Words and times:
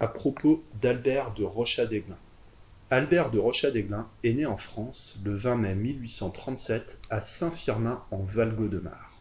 à 0.00 0.08
propos 0.08 0.64
d'Albert 0.80 1.34
de 1.34 1.44
Rochadéglin. 1.44 2.16
Albert 2.88 3.30
de 3.30 3.38
Rochadéglin 3.38 4.08
est 4.24 4.32
né 4.32 4.46
en 4.46 4.56
France 4.56 5.20
le 5.22 5.34
20 5.34 5.56
mai 5.56 5.74
1837 5.74 6.98
à 7.10 7.20
Saint-Firmin 7.20 8.02
en 8.10 8.22
Val-Gaudemar. 8.22 9.20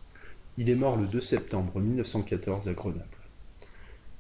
Il 0.56 0.70
est 0.70 0.76
mort 0.76 0.96
le 0.96 1.06
2 1.06 1.20
septembre 1.20 1.82
1914 1.82 2.70
à 2.70 2.74
Grenoble. 2.74 3.06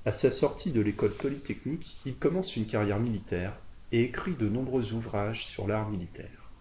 À 0.04 0.12
sa 0.12 0.34
sortie 0.34 0.72
de 0.72 0.82
l'école 0.82 1.14
polytechnique, 1.14 1.98
il 2.06 2.16
commence 2.16 2.58
une 2.58 2.66
carrière 2.66 3.00
militaire 3.00 3.56
et 3.94 4.04
écrit 4.04 4.34
de 4.34 4.50
nombreux 4.50 4.92
ouvrages 4.92 5.46
sur 5.46 5.66
l'art 5.66 5.90
militaire. 5.90 6.52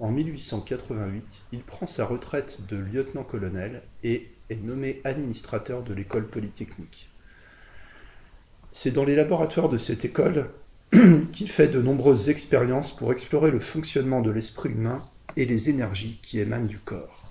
En 0.00 0.10
1888, 0.10 1.42
il 1.52 1.60
prend 1.60 1.86
sa 1.86 2.06
retraite 2.06 2.66
de 2.66 2.76
lieutenant-colonel 2.76 3.82
et 4.04 4.30
est 4.48 4.62
nommé 4.62 5.02
administrateur 5.04 5.82
de 5.82 5.92
l'école 5.92 6.26
polytechnique. 6.26 7.10
C'est 8.80 8.92
dans 8.92 9.04
les 9.04 9.16
laboratoires 9.16 9.68
de 9.68 9.76
cette 9.76 10.04
école 10.04 10.52
qu'il 11.32 11.48
fait 11.48 11.66
de 11.66 11.82
nombreuses 11.82 12.28
expériences 12.28 12.94
pour 12.94 13.10
explorer 13.10 13.50
le 13.50 13.58
fonctionnement 13.58 14.20
de 14.20 14.30
l'esprit 14.30 14.70
humain 14.70 15.02
et 15.36 15.46
les 15.46 15.68
énergies 15.68 16.20
qui 16.22 16.38
émanent 16.38 16.68
du 16.68 16.78
corps. 16.78 17.28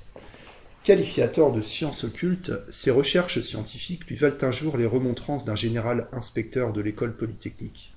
Qualifiateur 0.83 1.53
de 1.53 1.61
sciences 1.61 2.03
occultes, 2.03 2.51
ses 2.69 2.91
recherches 2.91 3.39
scientifiques 3.39 4.05
lui 4.07 4.17
valent 4.17 4.35
un 4.41 4.51
jour 4.51 4.75
les 4.75 4.85
remontrances 4.85 5.45
d'un 5.45 5.55
général 5.55 6.09
inspecteur 6.11 6.73
de 6.73 6.81
l'école 6.81 7.15
polytechnique. 7.15 7.93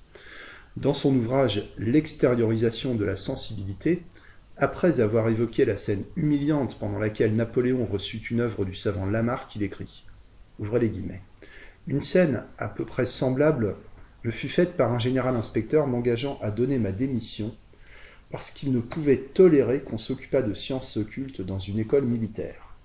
Dans 0.77 0.93
son 0.93 1.13
ouvrage 1.13 1.73
L'extériorisation 1.77 2.95
de 2.95 3.03
la 3.03 3.17
sensibilité, 3.17 4.03
après 4.55 5.01
avoir 5.01 5.27
évoqué 5.27 5.65
la 5.65 5.75
scène 5.75 6.05
humiliante 6.15 6.79
pendant 6.79 6.99
laquelle 6.99 7.33
Napoléon 7.33 7.83
reçut 7.83 8.25
une 8.31 8.39
œuvre 8.39 8.63
du 8.63 8.75
savant 8.75 9.05
Lamarck, 9.05 9.53
il 9.57 9.63
écrit 9.63 10.05
Ouvrez 10.57 10.79
les 10.79 10.89
guillemets. 10.89 11.21
Une 11.87 12.01
scène 12.01 12.43
à 12.57 12.67
peu 12.67 12.85
près 12.85 13.05
semblable 13.05 13.75
me 14.23 14.31
fut 14.31 14.49
faite 14.49 14.77
par 14.77 14.93
un 14.93 14.99
général 14.99 15.35
inspecteur 15.35 15.87
m'engageant 15.87 16.37
à 16.41 16.51
donner 16.51 16.77
ma 16.77 16.91
démission 16.91 17.55
parce 18.29 18.51
qu'il 18.51 18.71
ne 18.71 18.79
pouvait 18.79 19.17
tolérer 19.17 19.81
qu'on 19.81 19.97
s'occupât 19.97 20.41
de 20.41 20.53
sciences 20.53 20.95
occultes 20.97 21.41
dans 21.41 21.59
une 21.59 21.79
école 21.79 22.05
militaire. 22.05 22.75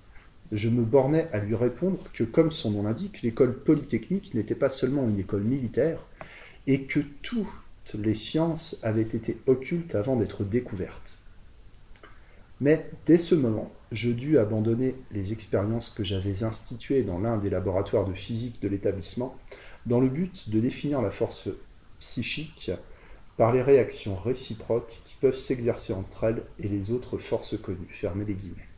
Je 0.53 0.69
me 0.69 0.83
bornais 0.83 1.29
à 1.33 1.39
lui 1.39 1.55
répondre 1.55 1.99
que, 2.13 2.25
comme 2.25 2.51
son 2.51 2.71
nom 2.71 2.83
l'indique, 2.85 3.23
l'école 3.23 3.57
polytechnique 3.57 4.35
n'était 4.35 4.55
pas 4.55 4.71
seulement 4.71 5.09
une 5.09 5.19
école 5.19 5.43
militaire, 5.43 6.01
et 6.67 6.83
que 6.83 7.01
toutes 7.23 7.47
les 7.95 8.15
sciences 8.15 8.79
avaient 8.83 9.03
été 9.03 9.37
occultes 9.47 9.95
avant 9.95 10.17
d'être 10.17 10.45
découvertes. 10.45 11.17
Mais 12.61 12.89
dès 13.05 13.19
ce 13.19 13.35
moment, 13.35 13.71
je 13.93 14.11
dus 14.11 14.39
abandonner 14.39 14.95
les 15.11 15.33
expériences 15.33 15.91
que 15.91 16.05
j'avais 16.05 16.43
instituées 16.43 17.03
dans 17.03 17.19
l'un 17.19 17.37
des 17.37 17.51
laboratoires 17.51 18.07
de 18.07 18.15
physique 18.15 18.61
de 18.63 18.69
l'établissement, 18.69 19.37
dans 19.85 20.01
le 20.01 20.09
but 20.09 20.49
de 20.49 20.61
définir 20.61 21.03
la 21.03 21.11
force 21.11 21.49
psychique 22.01 22.71
par 23.37 23.53
les 23.53 23.63
réactions 23.63 24.17
réciproques 24.17 25.03
qui 25.05 25.17
peuvent 25.21 25.39
s'exercer 25.39 25.93
entre 25.93 26.25
elles 26.25 26.43
et 26.59 26.69
les 26.69 26.93
autres 26.93 27.19
forces 27.19 27.61
connues. 27.61 27.89
Fermez 27.91 28.25
les 28.25 28.35
guillemets. 28.35 28.69